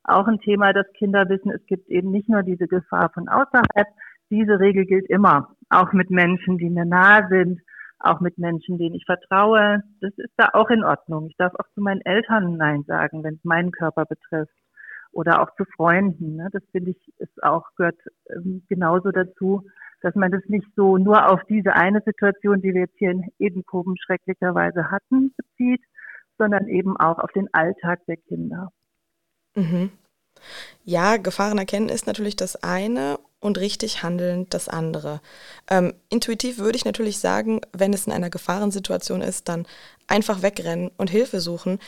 auch 0.08 0.26
ein 0.26 0.40
Thema, 0.40 0.72
dass 0.72 0.86
Kinder 0.94 1.28
wissen, 1.28 1.50
es 1.50 1.64
gibt 1.66 1.88
eben 1.88 2.10
nicht 2.10 2.28
nur 2.28 2.42
diese 2.42 2.66
Gefahr 2.66 3.10
von 3.12 3.28
außerhalb. 3.28 3.88
Diese 4.30 4.60
Regel 4.60 4.84
gilt 4.84 5.08
immer, 5.08 5.54
auch 5.70 5.92
mit 5.92 6.10
Menschen, 6.10 6.58
die 6.58 6.70
mir 6.70 6.84
nahe 6.84 7.28
sind, 7.28 7.60
auch 7.98 8.20
mit 8.20 8.38
Menschen, 8.38 8.78
denen 8.78 8.94
ich 8.94 9.04
vertraue. 9.06 9.82
Das 10.00 10.12
ist 10.16 10.32
da 10.36 10.50
auch 10.52 10.70
in 10.70 10.84
Ordnung. 10.84 11.26
Ich 11.28 11.36
darf 11.36 11.54
auch 11.54 11.68
zu 11.74 11.80
meinen 11.80 12.00
Eltern 12.02 12.56
Nein 12.56 12.84
sagen, 12.86 13.24
wenn 13.24 13.34
es 13.34 13.44
meinen 13.44 13.72
Körper 13.72 14.04
betrifft. 14.04 14.52
oder 15.10 15.40
auch 15.40 15.50
zu 15.56 15.64
Freunden. 15.76 16.36
Ne? 16.36 16.48
Das 16.52 16.62
finde 16.70 16.90
ich 16.90 17.12
ist 17.18 17.42
auch 17.42 17.64
gehört 17.76 17.98
ähm, 18.28 18.62
genauso 18.68 19.10
dazu, 19.10 19.64
dass 20.02 20.14
man 20.14 20.30
das 20.30 20.42
nicht 20.48 20.66
so 20.76 20.98
nur 20.98 21.30
auf 21.30 21.40
diese 21.48 21.74
eine 21.74 22.02
Situation, 22.02 22.60
die 22.60 22.74
wir 22.74 22.82
jetzt 22.82 22.98
hier 22.98 23.10
in 23.10 23.24
Edenkoben 23.38 23.96
schrecklicherweise 23.96 24.90
hatten, 24.90 25.34
bezieht, 25.36 25.82
sondern 26.36 26.68
eben 26.68 26.96
auch 26.96 27.18
auf 27.18 27.32
den 27.32 27.48
Alltag 27.52 28.04
der 28.06 28.16
Kinder. 28.16 28.70
Mhm. 29.58 29.90
Ja, 30.84 31.16
Gefahren 31.16 31.58
erkennen 31.58 31.88
ist 31.88 32.06
natürlich 32.06 32.36
das 32.36 32.62
eine 32.62 33.18
und 33.40 33.58
richtig 33.58 34.02
handeln 34.02 34.46
das 34.50 34.68
andere. 34.68 35.20
Ähm, 35.70 35.94
intuitiv 36.10 36.58
würde 36.58 36.76
ich 36.76 36.84
natürlich 36.84 37.18
sagen, 37.18 37.60
wenn 37.72 37.92
es 37.92 38.06
in 38.06 38.12
einer 38.12 38.30
Gefahrensituation 38.30 39.20
ist, 39.20 39.48
dann 39.48 39.66
einfach 40.06 40.42
wegrennen 40.42 40.90
und 40.96 41.10
Hilfe 41.10 41.40
suchen. 41.40 41.78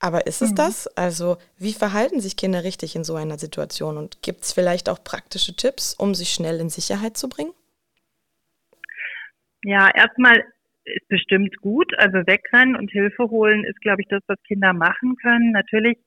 Aber 0.00 0.26
ist 0.26 0.42
es 0.42 0.52
mhm. 0.52 0.56
das? 0.56 0.86
Also 0.96 1.38
wie 1.58 1.72
verhalten 1.72 2.20
sich 2.20 2.36
Kinder 2.36 2.62
richtig 2.62 2.94
in 2.94 3.04
so 3.04 3.16
einer 3.16 3.38
Situation? 3.38 3.96
Und 3.96 4.22
gibt 4.22 4.44
es 4.44 4.52
vielleicht 4.52 4.88
auch 4.88 5.02
praktische 5.02 5.56
Tipps, 5.56 5.94
um 5.94 6.14
sich 6.14 6.30
schnell 6.30 6.60
in 6.60 6.70
Sicherheit 6.70 7.16
zu 7.16 7.28
bringen? 7.28 7.52
Ja, 9.64 9.90
erstmal 9.92 10.44
ist 10.84 11.08
bestimmt 11.08 11.56
gut. 11.60 11.92
Also 11.98 12.18
wegrennen 12.26 12.76
und 12.76 12.90
Hilfe 12.90 13.28
holen 13.30 13.64
ist, 13.64 13.80
glaube 13.80 14.02
ich, 14.02 14.08
das, 14.08 14.22
was 14.28 14.38
Kinder 14.46 14.72
machen 14.72 15.16
können. 15.16 15.50
Natürlich 15.50 15.98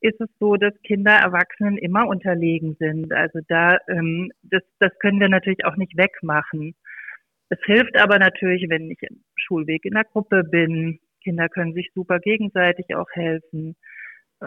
ist 0.00 0.20
es 0.20 0.28
so, 0.38 0.56
dass 0.56 0.72
Kinder 0.82 1.12
Erwachsenen 1.12 1.76
immer 1.76 2.06
unterlegen 2.08 2.76
sind. 2.78 3.12
Also 3.12 3.40
da, 3.48 3.78
ähm, 3.88 4.32
das, 4.42 4.62
das 4.78 4.92
können 4.98 5.20
wir 5.20 5.28
natürlich 5.28 5.64
auch 5.64 5.76
nicht 5.76 5.96
wegmachen. 5.96 6.74
Es 7.50 7.58
hilft 7.64 7.96
aber 7.98 8.18
natürlich, 8.18 8.66
wenn 8.68 8.90
ich 8.90 9.02
im 9.02 9.22
Schulweg 9.36 9.84
in 9.84 9.94
der 9.94 10.04
Gruppe 10.04 10.44
bin. 10.44 11.00
Kinder 11.22 11.48
können 11.48 11.74
sich 11.74 11.90
super 11.94 12.18
gegenseitig 12.18 12.94
auch 12.94 13.10
helfen. 13.12 13.76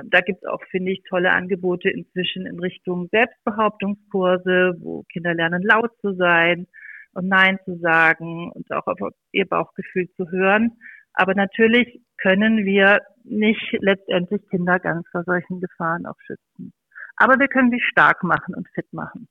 Da 0.05 0.21
gibt 0.21 0.41
es 0.41 0.49
auch, 0.49 0.63
finde 0.71 0.91
ich, 0.91 1.03
tolle 1.07 1.31
Angebote 1.31 1.89
inzwischen 1.89 2.47
in 2.47 2.59
Richtung 2.59 3.09
Selbstbehauptungskurse, 3.11 4.75
wo 4.79 5.03
Kinder 5.11 5.35
lernen, 5.35 5.61
laut 5.61 5.91
zu 6.01 6.15
sein 6.15 6.65
und 7.13 7.27
Nein 7.27 7.59
zu 7.65 7.77
sagen 7.77 8.51
und 8.51 8.71
auch 8.71 8.87
auf 8.87 8.97
ihr 9.31 9.45
Bauchgefühl 9.45 10.09
zu 10.15 10.31
hören. 10.31 10.71
Aber 11.13 11.35
natürlich 11.35 12.01
können 12.17 12.65
wir 12.65 13.01
nicht 13.23 13.77
letztendlich 13.79 14.41
Kinder 14.49 14.79
ganz 14.79 15.07
vor 15.11 15.23
solchen 15.23 15.61
Gefahren 15.61 16.05
auch 16.05 16.19
schützen. 16.25 16.73
Aber 17.15 17.39
wir 17.39 17.47
können 17.47 17.71
sie 17.71 17.81
stark 17.81 18.23
machen 18.23 18.55
und 18.55 18.67
fit 18.69 18.91
machen. 18.91 19.27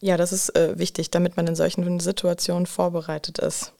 Ja, 0.00 0.16
das 0.16 0.32
ist 0.32 0.56
äh, 0.56 0.78
wichtig, 0.78 1.10
damit 1.10 1.36
man 1.36 1.46
in 1.46 1.54
solchen 1.54 2.00
Situationen 2.00 2.66
vorbereitet 2.66 3.38
ist. 3.38 3.74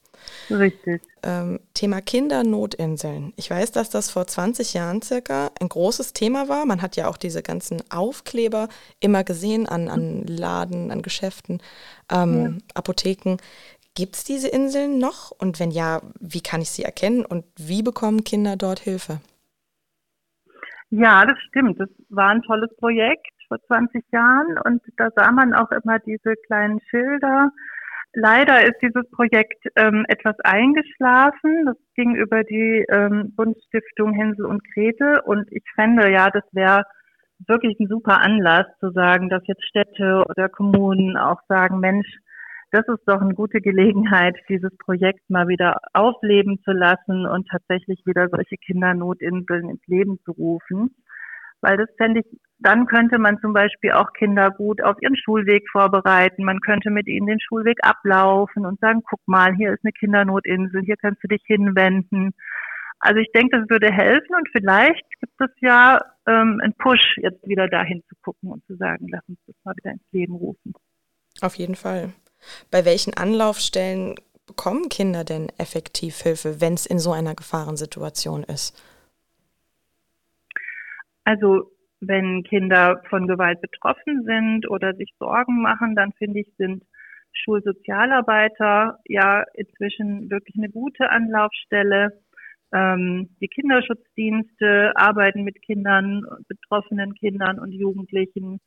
Richtig. 0.51 1.03
Ähm, 1.23 1.61
Thema 1.75 2.01
Kindernotinseln. 2.01 3.33
Ich 3.37 3.51
weiß, 3.51 3.73
dass 3.73 3.91
das 3.91 4.11
vor 4.11 4.27
20 4.27 4.75
Jahren 4.75 5.03
circa 5.03 5.51
ein 5.61 5.69
großes 5.69 6.13
Thema 6.13 6.49
war. 6.49 6.65
Man 6.67 6.83
hat 6.83 6.97
ja 6.97 7.09
auch 7.09 7.17
diese 7.17 7.43
ganzen 7.43 7.83
Aufkleber 7.91 8.69
immer 9.01 9.25
gesehen 9.25 9.67
an, 9.67 9.89
an 9.89 10.25
Laden, 10.27 10.91
an 10.91 11.03
Geschäften, 11.03 11.61
ähm, 12.11 12.61
ja. 12.61 12.75
Apotheken. 12.75 13.37
Gibt 13.95 14.17
es 14.17 14.25
diese 14.25 14.49
Inseln 14.49 14.99
noch? 14.99 15.33
Und 15.39 15.61
wenn 15.61 15.71
ja, 15.71 16.01
wie 16.19 16.41
kann 16.41 16.63
ich 16.63 16.71
sie 16.71 16.83
erkennen? 16.83 17.25
Und 17.25 17.45
wie 17.57 17.83
bekommen 17.83 18.25
Kinder 18.25 18.57
dort 18.57 18.81
Hilfe? 18.81 19.21
Ja, 20.91 21.25
das 21.25 21.39
stimmt. 21.49 21.81
Das 21.81 21.89
war 22.09 22.29
ein 22.29 22.43
tolles 22.43 22.75
Projekt 22.77 23.27
vor 23.49 23.59
20 23.67 24.05
Jahren 24.13 24.59
und 24.65 24.83
da 24.97 25.09
sah 25.15 25.31
man 25.31 25.53
auch 25.53 25.71
immer 25.71 25.99
diese 25.99 26.35
kleinen 26.47 26.81
Schilder. 26.89 27.51
Leider 28.15 28.63
ist 28.63 28.77
dieses 28.83 29.11
Projekt 29.11 29.67
ähm, 29.77 30.05
etwas 30.09 30.39
eingeschlafen. 30.41 31.65
Das 31.65 31.77
ging 31.95 32.15
über 32.15 32.45
die 32.45 32.85
ähm, 32.91 33.35
Bundstiftung 33.35 34.13
Hänsel 34.13 34.45
und 34.45 34.63
Grete 34.75 35.23
und 35.23 35.51
ich 35.51 35.65
fände 35.75 36.11
ja, 36.11 36.29
das 36.31 36.45
wäre 36.53 36.85
wirklich 37.47 37.79
ein 37.81 37.89
super 37.89 38.21
Anlass 38.21 38.67
zu 38.81 38.91
sagen, 38.91 39.29
dass 39.29 39.47
jetzt 39.47 39.65
Städte 39.65 40.25
oder 40.29 40.49
Kommunen 40.49 41.17
auch 41.17 41.41
sagen, 41.49 41.81
Mensch, 41.81 42.07
das 42.73 42.89
ist 42.89 43.07
doch 43.07 43.21
eine 43.21 43.35
gute 43.35 43.61
Gelegenheit, 43.61 44.35
dieses 44.49 44.75
Projekt 44.79 45.29
mal 45.29 45.47
wieder 45.47 45.77
aufleben 45.93 46.59
zu 46.65 46.73
lassen 46.73 47.27
und 47.27 47.47
tatsächlich 47.49 48.01
wieder 48.07 48.29
solche 48.31 48.57
Kindernotinseln 48.57 49.69
ins 49.69 49.87
Leben 49.87 50.19
zu 50.25 50.33
rufen. 50.33 50.97
Weil 51.61 51.77
das 51.77 51.91
fände 51.99 52.21
ich, 52.21 52.41
dann 52.59 52.87
könnte 52.87 53.19
man 53.19 53.39
zum 53.41 53.53
Beispiel 53.53 53.93
auch 53.93 54.15
Kinder 54.15 54.51
gut 54.51 54.83
auf 54.83 54.97
ihren 55.03 55.17
Schulweg 55.17 55.69
vorbereiten. 55.71 56.45
Man 56.45 56.61
könnte 56.61 56.91
mit 56.91 57.07
ihnen 57.09 57.27
den 57.27 57.41
Schulweg 57.41 57.77
ablaufen 57.83 58.65
und 58.65 58.81
sagen, 58.81 59.03
guck 59.09 59.21
mal, 59.27 59.55
hier 59.55 59.75
ist 59.75 59.85
eine 59.85 59.93
Kindernotinsel, 59.93 60.81
hier 60.83 60.97
kannst 60.97 61.23
du 61.23 61.29
dich 61.29 61.43
hinwenden. 61.45 62.33
Also 63.01 63.21
ich 63.21 63.31
denke, 63.33 63.59
das 63.59 63.69
würde 63.69 63.93
helfen 63.93 64.35
und 64.35 64.49
vielleicht 64.51 65.05
gibt 65.21 65.39
es 65.41 65.51
ja 65.61 66.01
ähm, 66.27 66.59
einen 66.63 66.75
Push, 66.79 67.19
jetzt 67.19 67.47
wieder 67.47 67.69
dahin 67.69 68.03
zu 68.09 68.15
gucken 68.23 68.51
und 68.51 68.65
zu 68.67 68.77
sagen, 68.77 69.09
lass 69.11 69.29
uns 69.29 69.39
das 69.47 69.57
mal 69.63 69.75
wieder 69.77 69.91
ins 69.91 70.13
Leben 70.13 70.35
rufen. 70.35 70.73
Auf 71.43 71.57
jeden 71.57 71.75
Fall. 71.75 72.15
Bei 72.71 72.85
welchen 72.85 73.15
Anlaufstellen 73.15 74.15
bekommen 74.47 74.89
Kinder 74.89 75.25
denn 75.25 75.49
effektiv 75.59 76.21
Hilfe, 76.21 76.61
wenn 76.61 76.75
es 76.75 76.87
in 76.87 76.99
so 76.99 77.13
einer 77.13 77.35
Gefahrensituation 77.35 78.45
ist? 78.45 78.77
Also 81.25 81.71
wenn 82.01 82.43
Kinder 82.43 83.01
von 83.09 83.29
Gewalt 83.29 83.61
betroffen 83.61 84.25
sind 84.25 84.69
oder 84.69 84.95
sich 84.95 85.15
Sorgen 85.19 85.63
machen, 85.63 85.95
dann 85.95 86.13
finde 86.13 86.41
ich, 86.41 86.49
sind 86.59 86.85
Schulsozialarbeiter 87.33 88.99
ja 89.07 89.45
inzwischen 89.55 90.31
wirklich 90.31 90.57
eine 90.57 90.69
gute 90.69 91.11
Anlaufstelle. 91.11 92.21
Ähm, 92.73 93.31
die 93.41 93.49
Kinderschutzdienste 93.49 94.93
arbeiten 94.97 95.45
mit 95.45 95.63
Kindern, 95.63 96.25
betroffenen 96.49 97.15
Kindern 97.15 97.59
und 97.59 97.73
Jugendlichen 97.73 98.61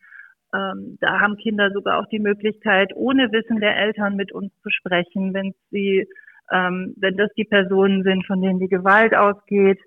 ähm, 0.53 0.97
da 1.01 1.19
haben 1.19 1.37
Kinder 1.37 1.71
sogar 1.71 1.99
auch 1.99 2.07
die 2.07 2.19
Möglichkeit, 2.19 2.91
ohne 2.95 3.31
Wissen 3.31 3.59
der 3.59 3.77
Eltern 3.77 4.15
mit 4.15 4.31
uns 4.31 4.51
zu 4.61 4.69
sprechen, 4.69 5.33
wenn 5.33 5.53
sie, 5.71 6.07
ähm, 6.51 6.93
wenn 6.97 7.17
das 7.17 7.29
die 7.35 7.45
Personen 7.45 8.03
sind, 8.03 8.25
von 8.25 8.41
denen 8.41 8.59
die 8.59 8.67
Gewalt 8.67 9.15
ausgeht, 9.15 9.79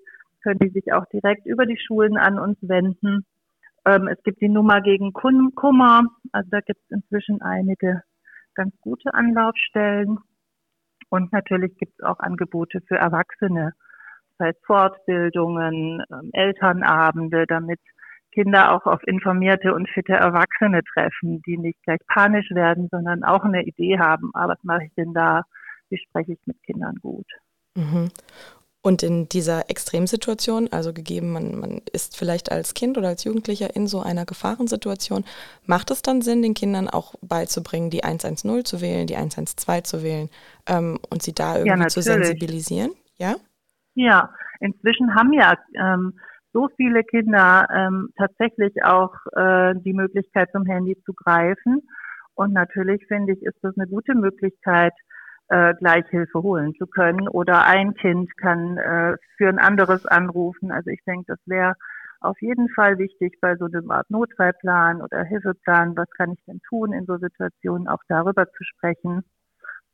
können 0.43 0.59
die 0.59 0.69
sich 0.69 0.93
auch 0.93 1.05
direkt 1.07 1.45
über 1.45 1.65
die 1.65 1.79
Schulen 1.79 2.17
an 2.17 2.39
uns 2.39 2.57
wenden. 2.61 3.25
Ähm, 3.85 4.07
es 4.07 4.21
gibt 4.23 4.41
die 4.41 4.49
Nummer 4.49 4.81
gegen 4.81 5.13
Kummer, 5.13 6.03
also 6.31 6.49
da 6.49 6.61
gibt 6.61 6.81
es 6.83 6.91
inzwischen 6.91 7.41
einige 7.41 8.03
ganz 8.55 8.73
gute 8.81 9.13
Anlaufstellen. 9.13 10.17
Und 11.09 11.31
natürlich 11.31 11.75
gibt 11.77 11.93
es 11.97 12.05
auch 12.05 12.19
Angebote 12.19 12.81
für 12.87 12.97
Erwachsene, 12.97 13.73
das 14.37 14.47
heißt 14.47 14.65
Fortbildungen, 14.65 16.03
ähm, 16.11 16.29
Elternabende, 16.33 17.45
damit 17.47 17.79
Kinder 18.31 18.73
auch 18.73 18.85
auf 18.85 19.01
informierte 19.07 19.73
und 19.73 19.89
fitte 19.89 20.13
Erwachsene 20.13 20.81
treffen, 20.83 21.41
die 21.45 21.57
nicht 21.57 21.81
gleich 21.83 21.99
panisch 22.07 22.51
werden, 22.51 22.87
sondern 22.91 23.23
auch 23.23 23.43
eine 23.43 23.63
Idee 23.63 23.99
haben, 23.99 24.31
ah, 24.33 24.47
was 24.47 24.63
mache 24.63 24.85
ich 24.85 24.93
denn 24.95 25.13
da, 25.13 25.43
wie 25.89 25.97
spreche 25.97 26.33
ich 26.33 26.39
mit 26.45 26.61
Kindern 26.63 26.95
gut. 27.01 27.27
Mhm. 27.75 28.09
Und 28.81 29.03
in 29.03 29.27
dieser 29.27 29.69
Extremsituation, 29.69 30.69
also 30.71 30.93
gegeben, 30.93 31.33
man, 31.33 31.59
man 31.59 31.81
ist 31.91 32.15
vielleicht 32.15 32.49
als 32.49 32.73
Kind 32.73 32.97
oder 32.97 33.09
als 33.09 33.25
Jugendlicher 33.25 33.75
in 33.75 33.87
so 33.87 33.99
einer 33.99 34.25
Gefahrensituation, 34.25 35.25
macht 35.65 35.91
es 35.91 36.01
dann 36.01 36.21
Sinn, 36.21 36.41
den 36.41 36.53
Kindern 36.53 36.87
auch 36.87 37.15
beizubringen, 37.21 37.89
die 37.89 38.05
110 38.05 38.63
zu 38.63 38.79
wählen, 38.79 39.05
die 39.05 39.17
112 39.17 39.83
zu 39.83 40.01
wählen 40.01 40.29
ähm, 40.65 40.97
und 41.09 41.21
sie 41.21 41.33
da 41.33 41.57
irgendwie 41.57 41.81
ja, 41.81 41.87
zu 41.89 42.01
sensibilisieren? 42.01 42.91
Ja? 43.17 43.35
Ja, 43.95 44.33
inzwischen 44.61 45.13
haben 45.13 45.33
ja 45.33 45.57
ähm, 45.75 46.17
so 46.53 46.69
viele 46.75 47.03
Kinder 47.03 47.67
ähm, 47.73 48.09
tatsächlich 48.17 48.83
auch 48.83 49.13
äh, 49.33 49.75
die 49.75 49.93
Möglichkeit 49.93 50.49
zum 50.51 50.65
Handy 50.65 50.97
zu 51.05 51.13
greifen. 51.13 51.87
Und 52.33 52.53
natürlich 52.53 53.05
finde 53.07 53.33
ich, 53.33 53.43
ist 53.43 53.57
das 53.61 53.77
eine 53.77 53.87
gute 53.87 54.15
Möglichkeit, 54.15 54.93
äh, 55.49 55.73
Gleichhilfe 55.75 56.41
holen 56.41 56.73
zu 56.75 56.87
können. 56.87 57.27
Oder 57.27 57.65
ein 57.65 57.93
Kind 57.95 58.35
kann 58.37 58.77
äh, 58.77 59.15
für 59.37 59.49
ein 59.49 59.59
anderes 59.59 60.05
anrufen. 60.05 60.71
Also 60.71 60.89
ich 60.89 61.03
denke, 61.05 61.25
das 61.27 61.39
wäre 61.45 61.73
auf 62.21 62.39
jeden 62.41 62.69
Fall 62.69 62.97
wichtig 62.97 63.37
bei 63.41 63.55
so 63.55 63.65
einem 63.65 63.91
Art 63.91 64.09
Notfallplan 64.09 65.01
oder 65.01 65.23
Hilfeplan. 65.23 65.95
Was 65.95 66.09
kann 66.11 66.33
ich 66.33 66.43
denn 66.45 66.61
tun 66.67 66.93
in 66.93 67.05
so 67.05 67.17
Situationen, 67.17 67.87
auch 67.87 68.03
darüber 68.07 68.49
zu 68.51 68.63
sprechen? 68.63 69.23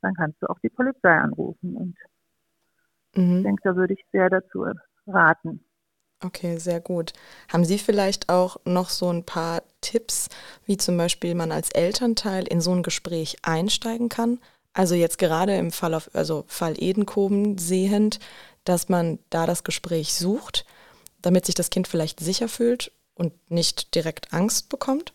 Dann 0.02 0.14
kannst 0.14 0.40
du 0.42 0.46
auch 0.48 0.58
die 0.60 0.70
Polizei 0.70 1.16
anrufen. 1.16 1.76
Und 1.76 1.96
mhm. 3.14 3.38
ich 3.38 3.42
denke, 3.44 3.62
da 3.64 3.76
würde 3.76 3.94
ich 3.94 4.04
sehr 4.12 4.28
dazu 4.28 4.66
raten. 5.06 5.65
Okay, 6.24 6.56
sehr 6.56 6.80
gut. 6.80 7.12
Haben 7.52 7.64
Sie 7.64 7.78
vielleicht 7.78 8.30
auch 8.30 8.56
noch 8.64 8.88
so 8.88 9.10
ein 9.10 9.24
paar 9.24 9.62
Tipps, 9.82 10.28
wie 10.64 10.78
zum 10.78 10.96
Beispiel 10.96 11.34
man 11.34 11.52
als 11.52 11.70
Elternteil 11.70 12.46
in 12.46 12.60
so 12.60 12.72
ein 12.72 12.82
Gespräch 12.82 13.36
einsteigen 13.42 14.08
kann? 14.08 14.38
Also 14.72 14.94
jetzt 14.94 15.18
gerade 15.18 15.56
im 15.56 15.70
Fall 15.70 15.94
auf, 15.94 16.10
also 16.14 16.44
Fall 16.48 16.74
Edenkoben 16.78 17.58
sehend, 17.58 18.18
dass 18.64 18.88
man 18.88 19.18
da 19.30 19.46
das 19.46 19.62
Gespräch 19.62 20.14
sucht, 20.14 20.64
damit 21.20 21.44
sich 21.44 21.54
das 21.54 21.70
Kind 21.70 21.86
vielleicht 21.86 22.20
sicher 22.20 22.48
fühlt 22.48 22.92
und 23.14 23.32
nicht 23.50 23.94
direkt 23.94 24.32
Angst 24.32 24.70
bekommt? 24.70 25.12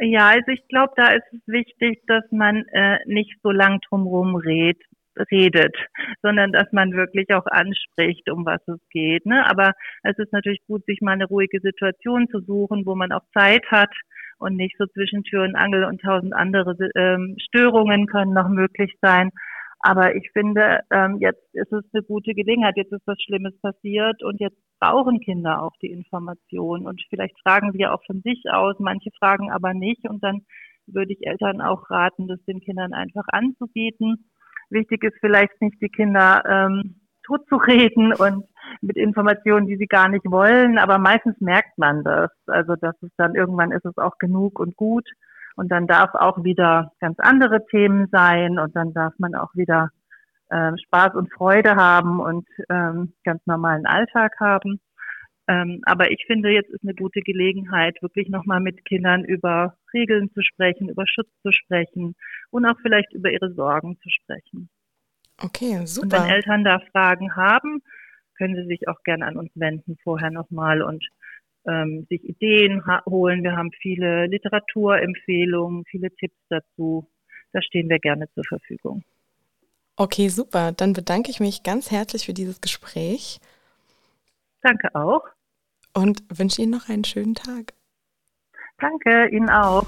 Ja, 0.00 0.28
also 0.28 0.52
ich 0.52 0.66
glaube, 0.68 0.92
da 0.96 1.12
ist 1.12 1.26
es 1.32 1.40
wichtig, 1.46 2.00
dass 2.06 2.24
man 2.30 2.64
äh, 2.68 2.98
nicht 3.06 3.36
so 3.42 3.50
lang 3.50 3.80
drumherum 3.88 4.36
redet, 4.36 4.80
redet, 5.30 5.74
sondern 6.22 6.52
dass 6.52 6.70
man 6.72 6.92
wirklich 6.92 7.32
auch 7.34 7.46
anspricht, 7.46 8.30
um 8.30 8.44
was 8.44 8.60
es 8.66 8.80
geht. 8.90 9.26
Ne? 9.26 9.44
Aber 9.48 9.72
es 10.02 10.18
ist 10.18 10.32
natürlich 10.32 10.60
gut, 10.66 10.84
sich 10.86 11.00
mal 11.00 11.12
eine 11.12 11.26
ruhige 11.26 11.60
Situation 11.60 12.28
zu 12.28 12.40
suchen, 12.40 12.86
wo 12.86 12.94
man 12.94 13.12
auch 13.12 13.24
Zeit 13.32 13.64
hat 13.70 13.90
und 14.38 14.56
nicht 14.56 14.76
so 14.78 14.86
zwischen 14.86 15.24
Tür 15.24 15.44
und 15.44 15.56
Angel 15.56 15.84
und 15.84 16.00
tausend 16.00 16.34
andere 16.34 16.76
ähm, 16.94 17.36
Störungen 17.38 18.06
können 18.06 18.32
noch 18.32 18.48
möglich 18.48 18.94
sein. 19.00 19.30
Aber 19.80 20.16
ich 20.16 20.28
finde, 20.32 20.80
ähm, 20.90 21.18
jetzt 21.20 21.42
ist 21.54 21.72
es 21.72 21.84
eine 21.92 22.02
gute 22.02 22.34
Gelegenheit, 22.34 22.76
jetzt 22.76 22.92
ist 22.92 23.06
was 23.06 23.20
Schlimmes 23.22 23.54
passiert 23.60 24.22
und 24.24 24.40
jetzt 24.40 24.58
brauchen 24.80 25.20
Kinder 25.20 25.62
auch 25.62 25.72
die 25.80 25.90
Information 25.90 26.86
und 26.86 27.00
vielleicht 27.08 27.38
fragen 27.40 27.72
sie 27.72 27.86
auch 27.86 28.02
von 28.04 28.20
sich 28.22 28.42
aus, 28.50 28.74
manche 28.80 29.10
fragen 29.18 29.52
aber 29.52 29.74
nicht 29.74 30.08
und 30.08 30.22
dann 30.22 30.42
würde 30.86 31.12
ich 31.12 31.26
Eltern 31.26 31.60
auch 31.60 31.90
raten, 31.90 32.26
das 32.26 32.42
den 32.44 32.60
Kindern 32.60 32.92
einfach 32.92 33.24
anzubieten. 33.28 34.30
Wichtig 34.70 35.02
ist 35.04 35.16
vielleicht 35.20 35.60
nicht, 35.60 35.80
die 35.80 35.88
Kinder 35.88 36.42
ähm, 36.46 37.00
totzureden 37.24 38.12
und 38.14 38.44
mit 38.80 38.96
Informationen, 38.96 39.66
die 39.66 39.76
sie 39.76 39.86
gar 39.86 40.08
nicht 40.08 40.24
wollen, 40.24 40.78
aber 40.78 40.98
meistens 40.98 41.40
merkt 41.40 41.78
man 41.78 42.04
das. 42.04 42.30
Also 42.46 42.74
dass 42.76 42.94
es 43.02 43.10
dann 43.16 43.34
irgendwann 43.34 43.72
ist 43.72 43.84
es 43.84 43.96
auch 43.98 44.18
genug 44.18 44.58
und 44.58 44.76
gut. 44.76 45.08
Und 45.56 45.72
dann 45.72 45.86
darf 45.86 46.14
auch 46.14 46.44
wieder 46.44 46.92
ganz 47.00 47.18
andere 47.18 47.66
Themen 47.66 48.08
sein 48.12 48.58
und 48.58 48.76
dann 48.76 48.92
darf 48.92 49.12
man 49.18 49.34
auch 49.34 49.54
wieder 49.54 49.90
äh, 50.50 50.72
Spaß 50.86 51.14
und 51.14 51.32
Freude 51.32 51.74
haben 51.74 52.20
und 52.20 52.46
ähm, 52.70 53.14
ganz 53.24 53.44
normalen 53.46 53.84
Alltag 53.86 54.34
haben. 54.38 54.80
Ähm, 55.48 55.80
aber 55.84 56.10
ich 56.10 56.22
finde, 56.26 56.50
jetzt 56.50 56.68
ist 56.70 56.82
eine 56.82 56.94
gute 56.94 57.22
Gelegenheit, 57.22 58.00
wirklich 58.02 58.28
nochmal 58.28 58.60
mit 58.60 58.84
Kindern 58.84 59.24
über 59.24 59.78
Regeln 59.94 60.30
zu 60.34 60.42
sprechen, 60.42 60.90
über 60.90 61.06
Schutz 61.06 61.30
zu 61.42 61.52
sprechen 61.52 62.14
und 62.50 62.66
auch 62.66 62.76
vielleicht 62.82 63.12
über 63.14 63.30
ihre 63.30 63.50
Sorgen 63.54 63.98
zu 64.02 64.10
sprechen. 64.10 64.68
Okay, 65.42 65.86
super. 65.86 66.04
Und 66.04 66.12
wenn 66.12 66.30
Eltern 66.30 66.64
da 66.64 66.80
Fragen 66.92 67.34
haben, 67.34 67.80
können 68.36 68.56
sie 68.56 68.66
sich 68.66 68.88
auch 68.88 69.02
gerne 69.04 69.24
an 69.26 69.38
uns 69.38 69.50
wenden 69.54 69.96
vorher 70.04 70.30
nochmal 70.30 70.82
und 70.82 71.02
ähm, 71.66 72.06
sich 72.10 72.22
Ideen 72.24 72.82
holen. 73.06 73.42
Wir 73.42 73.56
haben 73.56 73.70
viele 73.80 74.26
Literaturempfehlungen, 74.26 75.84
viele 75.86 76.10
Tipps 76.10 76.38
dazu. 76.50 77.08
Da 77.52 77.62
stehen 77.62 77.88
wir 77.88 77.98
gerne 77.98 78.28
zur 78.34 78.44
Verfügung. 78.44 79.02
Okay, 79.96 80.28
super. 80.28 80.72
Dann 80.72 80.92
bedanke 80.92 81.30
ich 81.30 81.40
mich 81.40 81.62
ganz 81.62 81.90
herzlich 81.90 82.26
für 82.26 82.34
dieses 82.34 82.60
Gespräch. 82.60 83.40
Danke 84.62 84.94
auch. 84.94 85.22
Und 85.98 86.22
wünsche 86.32 86.62
Ihnen 86.62 86.70
noch 86.70 86.88
einen 86.88 87.02
schönen 87.02 87.34
Tag. 87.34 87.74
Danke, 88.78 89.26
Ihnen 89.30 89.50
auch. 89.50 89.84